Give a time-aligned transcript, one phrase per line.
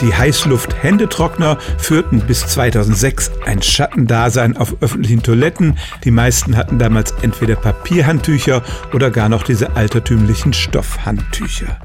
[0.00, 5.78] Die Heißluft-Händetrockner führten bis 2006 ein Schattendasein auf öffentlichen Toiletten.
[6.04, 8.62] Die meisten hatten damals entweder Papierhandtücher
[8.94, 11.78] oder gar noch diese altertümlichen Stoffhandtücher.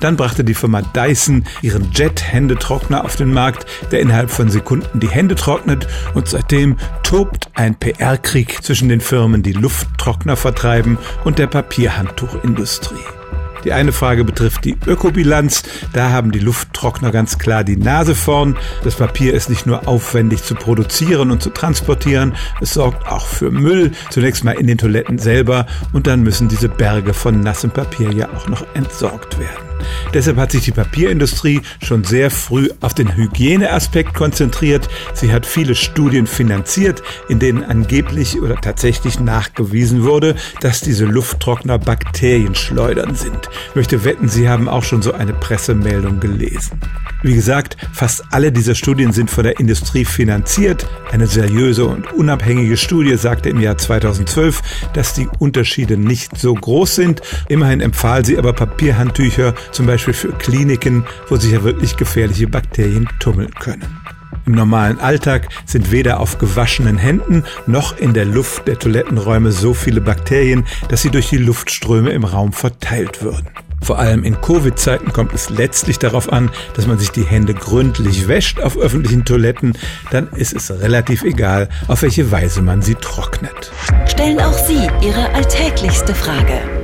[0.00, 5.08] Dann brachte die Firma Dyson ihren Jet-Händetrockner auf den Markt, der innerhalb von Sekunden die
[5.08, 11.46] Hände trocknet und seitdem tobt ein PR-Krieg zwischen den Firmen, die Lufttrockner vertreiben und der
[11.46, 13.23] Papierhandtuchindustrie.
[13.64, 15.62] Die eine Frage betrifft die Ökobilanz.
[15.92, 18.56] Da haben die Lufttrockner ganz klar die Nase vorn.
[18.82, 23.50] Das Papier ist nicht nur aufwendig zu produzieren und zu transportieren, es sorgt auch für
[23.50, 28.12] Müll, zunächst mal in den Toiletten selber und dann müssen diese Berge von nassem Papier
[28.12, 29.73] ja auch noch entsorgt werden.
[30.12, 34.88] Deshalb hat sich die Papierindustrie schon sehr früh auf den Hygieneaspekt konzentriert.
[35.14, 41.78] Sie hat viele Studien finanziert, in denen angeblich oder tatsächlich nachgewiesen wurde, dass diese Lufttrockner
[41.78, 43.48] Bakterienschleudern sind.
[43.70, 46.80] Ich möchte wetten, Sie haben auch schon so eine Pressemeldung gelesen.
[47.22, 50.86] Wie gesagt, fast alle dieser Studien sind von der Industrie finanziert.
[51.10, 54.60] Eine seriöse und unabhängige Studie sagte im Jahr 2012,
[54.92, 57.22] dass die Unterschiede nicht so groß sind.
[57.48, 63.08] Immerhin empfahl sie aber Papierhandtücher, zum Beispiel für Kliniken, wo sich ja wirklich gefährliche Bakterien
[63.18, 64.00] tummeln können.
[64.46, 69.72] Im normalen Alltag sind weder auf gewaschenen Händen noch in der Luft der Toilettenräume so
[69.72, 73.48] viele Bakterien, dass sie durch die Luftströme im Raum verteilt würden.
[73.80, 78.28] Vor allem in Covid-Zeiten kommt es letztlich darauf an, dass man sich die Hände gründlich
[78.28, 79.76] wäscht auf öffentlichen Toiletten.
[80.10, 83.72] Dann ist es relativ egal, auf welche Weise man sie trocknet.
[84.06, 86.83] Stellen auch Sie Ihre alltäglichste Frage